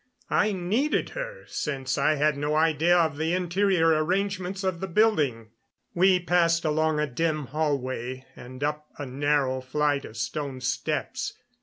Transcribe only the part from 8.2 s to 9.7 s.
and up a narrow